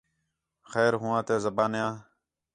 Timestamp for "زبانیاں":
1.45-1.91